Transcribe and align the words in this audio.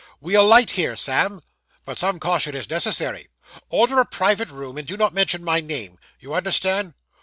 We 0.19 0.33
alight 0.33 0.71
here, 0.71 0.95
Sam. 0.95 1.43
But 1.85 1.99
some 1.99 2.19
caution 2.19 2.55
is 2.55 2.67
necessary. 2.67 3.27
Order 3.69 3.99
a 3.99 4.05
private 4.07 4.49
room, 4.49 4.79
and 4.79 4.87
do 4.87 4.97
not 4.97 5.13
mention 5.13 5.43
my 5.43 5.59
name. 5.61 5.99
You 6.19 6.33
understand. 6.33 6.95